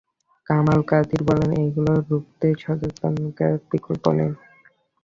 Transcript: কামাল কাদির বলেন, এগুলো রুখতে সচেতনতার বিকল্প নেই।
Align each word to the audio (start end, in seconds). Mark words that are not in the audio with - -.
কামাল 0.47 0.79
কাদির 0.89 1.21
বলেন, 1.29 1.51
এগুলো 1.63 1.91
রুখতে 2.09 2.47
সচেতনতার 2.63 3.53
বিকল্প 3.69 4.03
নেই। 4.17 4.31